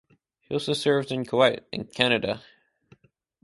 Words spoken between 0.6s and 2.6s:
served in Kuwait and Canada.